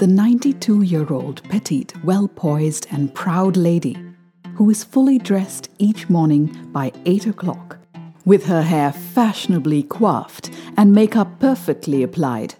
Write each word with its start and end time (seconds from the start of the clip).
the 0.00 0.06
92 0.06 0.80
year 0.80 1.06
old, 1.12 1.42
petite, 1.50 1.92
well 2.02 2.26
poised, 2.26 2.86
and 2.90 3.14
proud 3.14 3.54
lady 3.54 3.94
who 4.54 4.70
is 4.70 4.82
fully 4.82 5.18
dressed 5.18 5.68
each 5.76 6.08
morning 6.08 6.46
by 6.72 6.90
8 7.04 7.26
o'clock, 7.26 7.76
with 8.24 8.46
her 8.46 8.62
hair 8.62 8.92
fashionably 8.92 9.82
coiffed 9.82 10.50
and 10.78 10.94
makeup 10.94 11.38
perfectly 11.38 12.02
applied, 12.02 12.54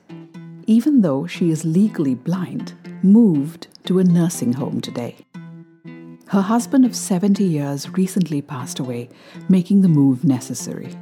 even 0.66 1.00
though 1.00 1.26
she 1.26 1.50
is 1.50 1.64
legally 1.64 2.14
blind, 2.14 2.74
moved 3.02 3.68
to 3.86 3.98
a 4.00 4.04
nursing 4.04 4.52
home 4.52 4.82
today. 4.82 5.16
Her 6.26 6.42
husband 6.42 6.84
of 6.84 6.94
70 6.94 7.42
years 7.42 7.88
recently 7.88 8.42
passed 8.42 8.78
away, 8.78 9.08
making 9.48 9.80
the 9.80 9.88
move 9.88 10.24
necessary. 10.24 10.94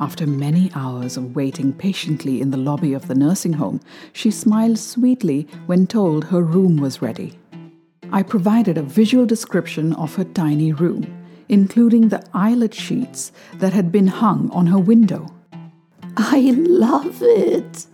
After 0.00 0.28
many 0.28 0.70
hours 0.76 1.16
of 1.16 1.34
waiting 1.34 1.72
patiently 1.72 2.40
in 2.40 2.52
the 2.52 2.56
lobby 2.56 2.92
of 2.92 3.08
the 3.08 3.16
nursing 3.16 3.54
home, 3.54 3.80
she 4.12 4.30
smiled 4.30 4.78
sweetly 4.78 5.48
when 5.66 5.88
told 5.88 6.24
her 6.24 6.40
room 6.40 6.76
was 6.76 7.02
ready. 7.02 7.36
I 8.12 8.22
provided 8.22 8.78
a 8.78 8.82
visual 8.82 9.26
description 9.26 9.92
of 9.94 10.14
her 10.14 10.24
tiny 10.24 10.72
room, 10.72 11.04
including 11.48 12.08
the 12.08 12.24
eyelet 12.32 12.74
sheets 12.74 13.32
that 13.54 13.72
had 13.72 13.90
been 13.90 14.06
hung 14.06 14.50
on 14.50 14.68
her 14.68 14.78
window. 14.78 15.26
I 16.16 16.54
love 16.56 17.18
it, 17.20 17.86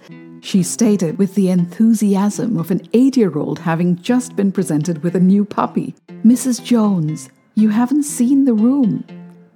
she 0.43 0.63
stated 0.63 1.17
with 1.17 1.35
the 1.35 1.49
enthusiasm 1.49 2.59
of 2.59 2.71
an 2.71 2.87
eight 2.93 3.17
year 3.17 3.37
old 3.39 3.61
having 3.61 3.97
just 3.97 4.37
been 4.37 4.53
presented 4.53 5.03
with 5.03 5.17
a 5.17 5.21
new 5.21 5.43
puppy. 5.43 5.95
Mrs. 6.23 6.63
Jones, 6.63 7.31
you 7.55 7.71
haven't 7.71 8.03
seen 8.03 8.45
the 8.45 8.53
room. 8.53 9.05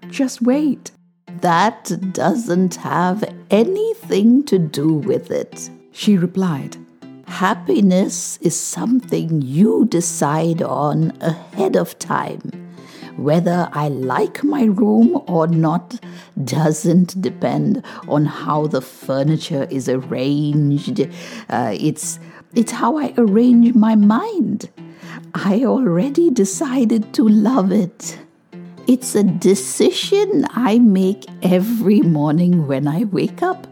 Just 0.08 0.40
wait. 0.40 0.92
That 1.28 2.12
doesn't 2.12 2.76
have 2.76 3.22
anything 3.50 4.44
to 4.44 4.58
do 4.58 4.94
with 4.94 5.30
it, 5.30 5.70
she 5.92 6.16
replied. 6.16 6.76
Happiness 7.26 8.38
is 8.38 8.58
something 8.58 9.42
you 9.42 9.84
decide 9.86 10.62
on 10.62 11.12
ahead 11.20 11.76
of 11.76 11.98
time. 11.98 12.50
Whether 13.16 13.68
I 13.72 13.88
like 13.88 14.42
my 14.42 14.64
room 14.64 15.22
or 15.26 15.46
not 15.46 16.00
doesn't 16.42 17.20
depend 17.20 17.84
on 18.08 18.24
how 18.24 18.66
the 18.66 18.80
furniture 18.80 19.66
is 19.70 19.88
arranged. 19.88 21.00
Uh, 21.48 21.76
it's, 21.78 22.18
it's 22.54 22.72
how 22.72 22.96
I 22.96 23.12
arrange 23.18 23.74
my 23.74 23.94
mind. 23.94 24.70
I 25.34 25.64
already 25.64 26.30
decided 26.30 27.12
to 27.14 27.28
love 27.28 27.70
it. 27.70 28.18
It's 28.88 29.14
a 29.14 29.22
decision 29.22 30.46
I 30.48 30.78
make 30.78 31.26
every 31.42 32.00
morning 32.00 32.66
when 32.66 32.88
I 32.88 33.04
wake 33.04 33.42
up. 33.42 33.66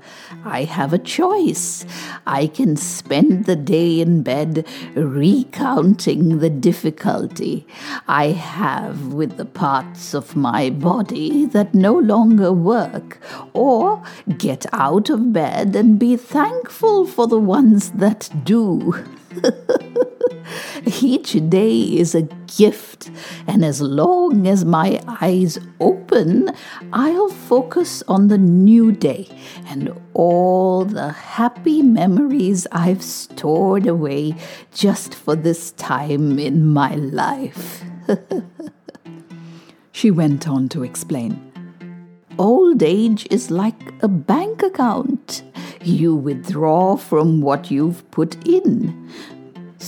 I 0.44 0.64
have 0.64 0.92
a 0.92 0.98
choice. 0.98 1.86
I 2.26 2.48
can 2.48 2.76
spend 2.76 3.46
the 3.46 3.56
day 3.56 4.02
in 4.02 4.22
bed 4.22 4.66
recounting 4.94 6.40
the 6.40 6.50
difficulty 6.50 7.66
I 8.06 8.26
have 8.26 9.14
with 9.14 9.38
the 9.38 9.46
parts 9.46 10.12
of 10.12 10.36
my 10.36 10.68
body 10.68 11.46
that 11.46 11.74
no 11.74 11.94
longer 11.94 12.52
work, 12.52 13.18
or 13.54 14.02
get 14.36 14.66
out 14.74 15.08
of 15.08 15.32
bed 15.32 15.74
and 15.74 15.98
be 15.98 16.18
thankful 16.18 17.06
for 17.06 17.26
the 17.26 17.40
ones 17.40 17.92
that 17.92 18.28
do. 18.44 19.02
Each 21.02 21.32
day 21.48 21.80
is 21.80 22.14
a 22.14 22.22
gift, 22.56 23.10
and 23.46 23.64
as 23.64 23.80
long 23.80 24.46
as 24.46 24.64
my 24.64 25.00
eyes 25.06 25.58
open, 25.80 26.50
I'll 26.92 27.28
focus 27.28 28.02
on 28.08 28.28
the 28.28 28.38
new 28.38 28.92
day 28.92 29.28
and 29.66 29.92
all 30.14 30.84
the 30.84 31.10
happy 31.12 31.82
memories 31.82 32.66
I've 32.72 33.02
stored 33.02 33.86
away 33.86 34.34
just 34.74 35.14
for 35.14 35.36
this 35.36 35.72
time 35.72 36.38
in 36.38 36.66
my 36.66 36.94
life. 36.94 37.82
she 39.92 40.10
went 40.10 40.48
on 40.48 40.68
to 40.70 40.82
explain. 40.82 41.46
Old 42.38 42.82
age 42.82 43.26
is 43.30 43.50
like 43.50 43.94
a 44.02 44.08
bank 44.08 44.62
account. 44.62 45.42
You 45.82 46.14
withdraw 46.14 46.96
from 46.96 47.40
what 47.40 47.70
you've 47.70 48.08
put 48.10 48.46
in. 48.46 49.10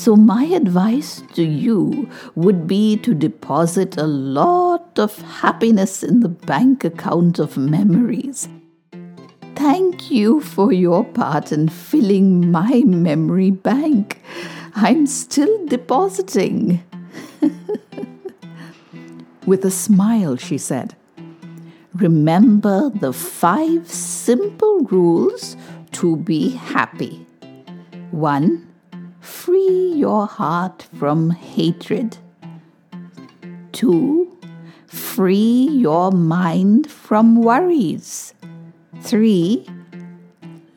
So, 0.08 0.16
my 0.16 0.44
advice 0.44 1.22
to 1.34 1.42
you 1.42 2.08
would 2.34 2.66
be 2.66 2.96
to 2.96 3.12
deposit 3.12 3.98
a 3.98 4.06
lot 4.06 4.98
of 4.98 5.20
happiness 5.20 6.02
in 6.02 6.20
the 6.20 6.30
bank 6.30 6.82
account 6.82 7.38
of 7.38 7.58
memories. 7.58 8.48
Thank 9.54 10.10
you 10.10 10.40
for 10.40 10.72
your 10.72 11.04
part 11.04 11.52
in 11.52 11.68
filling 11.68 12.50
my 12.50 12.84
memory 12.86 13.50
bank. 13.50 14.22
I'm 14.74 15.06
still 15.06 15.66
depositing. 15.66 16.82
With 19.44 19.62
a 19.66 19.70
smile, 19.70 20.38
she 20.38 20.56
said, 20.56 20.96
Remember 21.92 22.88
the 22.88 23.12
five 23.12 23.86
simple 23.86 24.84
rules 24.84 25.54
to 25.92 26.16
be 26.16 26.52
happy. 26.52 27.26
One, 28.10 28.67
free 29.20 29.92
your 29.94 30.26
heart 30.26 30.86
from 30.98 31.30
hatred. 31.30 32.18
Two, 33.72 34.36
free 34.86 35.68
your 35.70 36.10
mind 36.10 36.90
from 36.90 37.36
worries. 37.36 38.34
Three, 39.00 39.66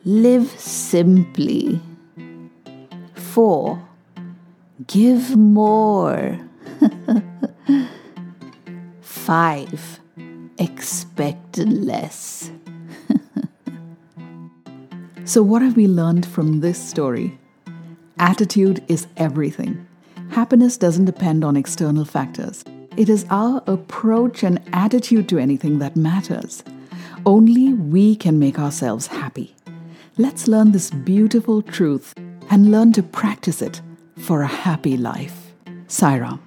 live 0.04 0.48
simply. 0.58 1.80
Four, 3.14 3.82
give 4.86 5.36
more. 5.36 6.38
Five, 9.00 10.00
expect 10.58 11.58
less. 11.58 12.50
so, 15.24 15.42
what 15.42 15.62
have 15.62 15.76
we 15.76 15.86
learned 15.86 16.26
from 16.26 16.60
this 16.60 16.78
story? 16.78 17.38
Attitude 18.22 18.84
is 18.86 19.08
everything. 19.16 19.84
Happiness 20.30 20.76
doesn't 20.76 21.06
depend 21.06 21.42
on 21.42 21.56
external 21.56 22.04
factors. 22.04 22.62
It 22.96 23.08
is 23.08 23.26
our 23.30 23.64
approach 23.66 24.44
and 24.44 24.60
attitude 24.72 25.28
to 25.30 25.40
anything 25.40 25.80
that 25.80 25.96
matters. 25.96 26.62
Only 27.26 27.74
we 27.74 28.14
can 28.14 28.38
make 28.38 28.60
ourselves 28.60 29.08
happy. 29.08 29.56
Let's 30.18 30.46
learn 30.46 30.70
this 30.70 30.92
beautiful 30.92 31.62
truth 31.62 32.14
and 32.48 32.70
learn 32.70 32.92
to 32.92 33.02
practice 33.02 33.60
it 33.60 33.82
for 34.18 34.42
a 34.42 34.46
happy 34.46 34.96
life. 34.96 35.52
Sairam. 35.88 36.38